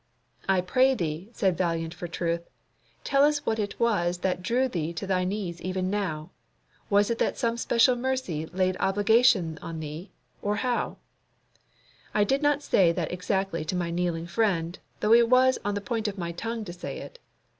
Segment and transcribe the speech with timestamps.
[0.49, 2.41] "I pray thee," said Valiant for truth,
[3.03, 6.31] "tell us what it was that drew thee to thy knees even now.
[6.89, 10.09] Was it that some special mercy laid its obligations on thee,
[10.41, 10.97] or how?"
[12.15, 15.81] I did not say that exactly to my kneeling friend, though it was on the
[15.81, 17.19] point of my tongue to say it.